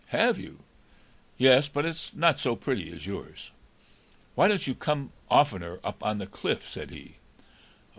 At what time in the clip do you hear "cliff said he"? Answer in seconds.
6.25-7.17